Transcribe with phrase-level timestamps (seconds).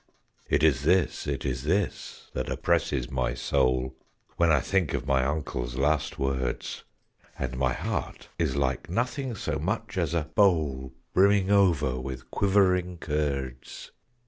[0.49, 3.93] "It is this, it is this that oppresses my soul,
[4.35, 6.83] When I think of my uncle's last words:
[7.37, 12.97] And my heart is like nothing so much as a bowl Brimming over with quivering
[12.97, 13.91] curds!